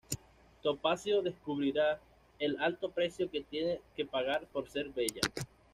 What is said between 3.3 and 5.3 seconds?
tiene que pagar por ser bella.